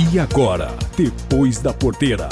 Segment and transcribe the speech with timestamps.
[0.00, 2.28] E agora, depois da porteira.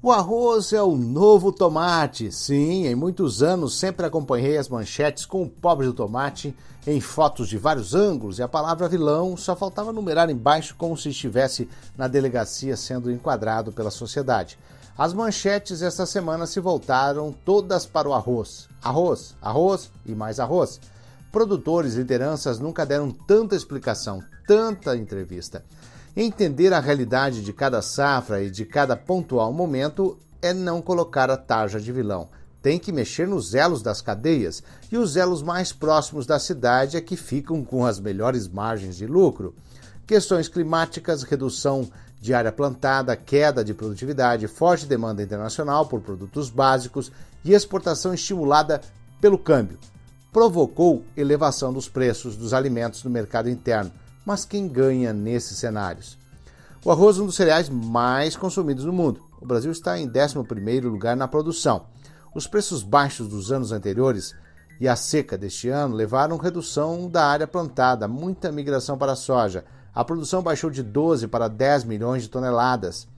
[0.00, 2.30] O arroz é o novo tomate.
[2.30, 6.54] Sim, em muitos anos sempre acompanhei as manchetes com o pobre do tomate
[6.86, 11.08] em fotos de vários ângulos e a palavra vilão só faltava numerar embaixo como se
[11.08, 11.68] estivesse
[11.98, 14.56] na delegacia sendo enquadrado pela sociedade.
[14.96, 18.68] As manchetes esta semana se voltaram todas para o arroz.
[18.80, 20.78] Arroz, arroz e mais arroz.
[21.32, 25.64] Produtores, lideranças nunca deram tanta explicação, tanta entrevista.
[26.16, 31.36] Entender a realidade de cada safra e de cada pontual momento é não colocar a
[31.36, 32.28] tarja de vilão.
[32.60, 37.00] Tem que mexer nos elos das cadeias e os elos mais próximos da cidade é
[37.00, 39.54] que ficam com as melhores margens de lucro.
[40.08, 41.88] Questões climáticas, redução
[42.20, 47.12] de área plantada, queda de produtividade, forte demanda internacional por produtos básicos
[47.44, 48.80] e exportação estimulada
[49.20, 49.78] pelo câmbio
[50.32, 53.90] provocou elevação dos preços dos alimentos no mercado interno.
[54.24, 56.18] Mas quem ganha nesses cenários?
[56.84, 59.20] O arroz é um dos cereais mais consumidos no mundo.
[59.40, 61.86] O Brasil está em 11º lugar na produção.
[62.34, 64.34] Os preços baixos dos anos anteriores
[64.80, 69.64] e a seca deste ano levaram redução da área plantada, muita migração para a soja.
[69.94, 73.08] A produção baixou de 12 para 10 milhões de toneladas.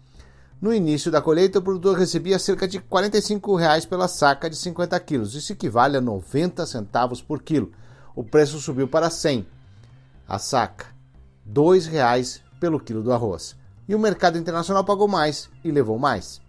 [0.63, 5.01] No início da colheita, o produtor recebia cerca de 45 reais pela saca de 50
[5.01, 5.35] quilos.
[5.35, 7.73] Isso equivale a 90 centavos por quilo.
[8.15, 9.45] O preço subiu para 100
[10.29, 10.87] a saca,
[11.45, 13.57] R$ 2,00 pelo quilo do arroz.
[13.89, 16.41] E o mercado internacional pagou mais e levou mais.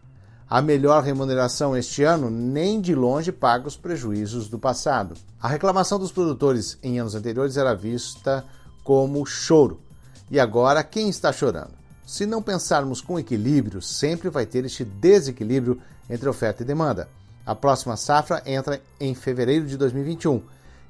[0.48, 5.16] A melhor remuneração este ano nem de longe paga os prejuízos do passado.
[5.42, 8.46] A reclamação dos produtores em anos anteriores era vista
[8.84, 9.80] como choro.
[10.30, 11.83] E agora quem está chorando?
[12.06, 17.08] Se não pensarmos com equilíbrio, sempre vai ter este desequilíbrio entre oferta e demanda.
[17.46, 20.42] A próxima safra entra em fevereiro de 2021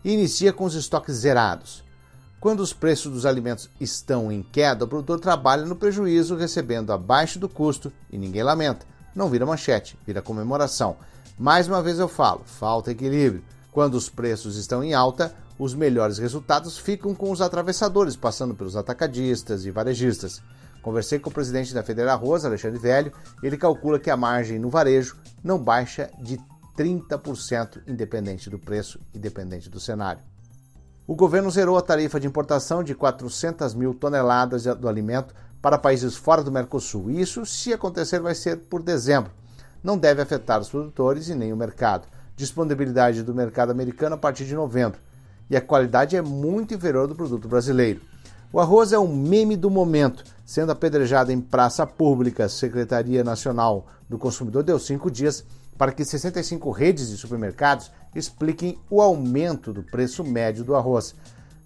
[0.04, 1.84] e inicia com os estoques zerados.
[2.40, 7.40] Quando os preços dos alimentos estão em queda, o produtor trabalha no prejuízo, recebendo abaixo
[7.40, 8.86] do custo e ninguém lamenta.
[9.16, 10.98] Não vira manchete, vira comemoração.
[11.38, 13.44] Mais uma vez eu falo, falta equilíbrio.
[13.72, 18.76] Quando os preços estão em alta, os melhores resultados ficam com os atravessadores, passando pelos
[18.76, 20.42] atacadistas e varejistas.
[20.84, 24.70] Conversei com o presidente da Federa Rosa, Alexandre Velho, ele calcula que a margem no
[24.70, 26.38] varejo não baixa de
[26.78, 30.22] 30%, independente do preço e dependente do cenário.
[31.08, 36.18] O governo zerou a tarifa de importação de 400 mil toneladas do alimento para países
[36.18, 37.10] fora do Mercosul.
[37.10, 39.32] Isso, se acontecer, vai ser por dezembro.
[39.82, 42.08] Não deve afetar os produtores e nem o mercado.
[42.36, 45.00] Disponibilidade do mercado americano a partir de novembro.
[45.50, 48.02] E a qualidade é muito inferior do produto brasileiro.
[48.54, 52.48] O arroz é um meme do momento, sendo apedrejado em praça pública.
[52.48, 55.44] Secretaria Nacional do Consumidor deu cinco dias
[55.76, 61.16] para que 65 redes de supermercados expliquem o aumento do preço médio do arroz,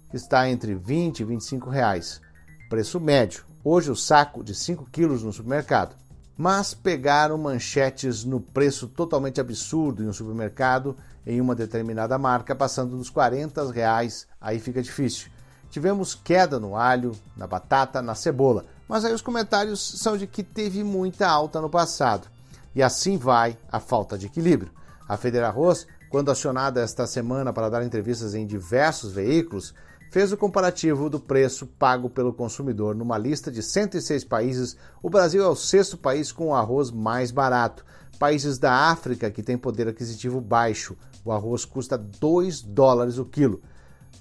[0.08, 2.22] que está entre 20 e 25 reais.
[2.70, 3.44] Preço médio.
[3.62, 5.94] Hoje o saco de 5 quilos no supermercado.
[6.38, 12.96] Mas pegaram manchetes no preço totalmente absurdo em um supermercado em uma determinada marca, passando
[12.96, 15.28] dos 40 reais, aí fica difícil.
[15.70, 20.42] Tivemos queda no alho, na batata, na cebola, mas aí os comentários são de que
[20.42, 22.26] teve muita alta no passado.
[22.74, 24.70] E assim vai a falta de equilíbrio.
[25.08, 29.74] A Federa Arroz, quando acionada esta semana para dar entrevistas em diversos veículos,
[30.10, 32.94] fez o comparativo do preço pago pelo consumidor.
[32.94, 37.30] Numa lista de 106 países, o Brasil é o sexto país com o arroz mais
[37.30, 37.84] barato.
[38.18, 43.60] Países da África que têm poder aquisitivo baixo, o arroz custa 2 dólares o quilo.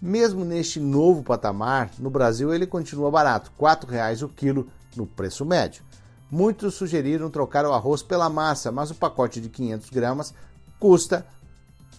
[0.01, 5.43] Mesmo neste novo patamar, no Brasil ele continua barato, R$ 4,00 o quilo no preço
[5.43, 5.83] médio.
[6.29, 10.33] Muitos sugeriram trocar o arroz pela massa, mas o pacote de 500 gramas
[10.79, 11.25] custa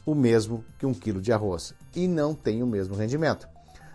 [0.04, 3.48] o mesmo que um quilo de arroz e não tem o mesmo rendimento.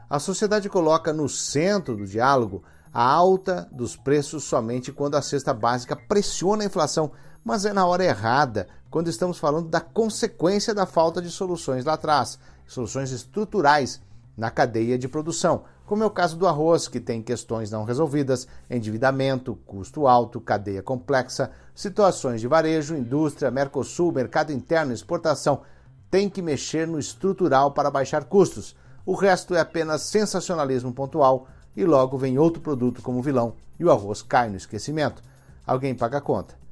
[0.09, 5.53] A sociedade coloca no centro do diálogo a alta dos preços somente quando a cesta
[5.53, 7.12] básica pressiona a inflação,
[7.44, 11.94] mas é na hora errada, quando estamos falando da consequência da falta de soluções lá
[11.94, 14.02] atrás soluções estruturais
[14.36, 18.47] na cadeia de produção, como é o caso do arroz, que tem questões não resolvidas,
[18.70, 25.62] endividamento, custo alto, cadeia complexa, situações de varejo, indústria, Mercosul, mercado interno, exportação.
[26.09, 28.76] Tem que mexer no estrutural para baixar custos.
[29.06, 33.91] O resto é apenas sensacionalismo pontual e logo vem outro produto como vilão e o
[33.91, 35.22] arroz cai no esquecimento.
[35.67, 36.63] Alguém paga a conta.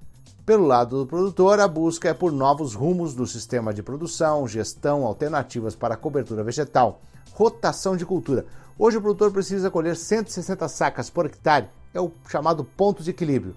[0.45, 5.05] Pelo lado do produtor, a busca é por novos rumos do sistema de produção, gestão,
[5.05, 6.99] alternativas para a cobertura vegetal,
[7.33, 8.45] rotação de cultura.
[8.77, 13.55] Hoje o produtor precisa colher 160 sacas por hectare, é o chamado ponto de equilíbrio.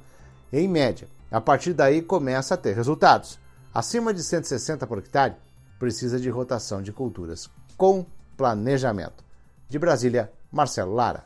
[0.52, 3.38] Em média, a partir daí começa a ter resultados.
[3.72, 5.34] Acima de 160 por hectare,
[5.78, 7.48] precisa de rotação de culturas
[7.78, 8.04] com
[8.36, 9.24] planejamento.
[9.68, 11.24] De Brasília, Marcelo Lara.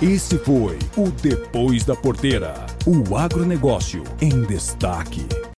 [0.00, 2.71] Esse foi o Depois da Porteira.
[2.84, 5.24] O agronegócio em destaque.